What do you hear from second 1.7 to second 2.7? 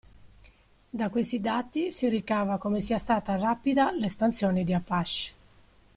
si ricava